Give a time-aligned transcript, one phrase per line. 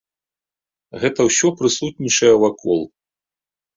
[1.03, 2.81] Гэта ўсё прысутнічае вакол.